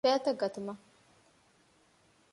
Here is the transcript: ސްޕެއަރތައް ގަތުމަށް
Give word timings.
ސްޕެއަރތައް 0.03 0.39
ގަތުމަށް 0.41 0.81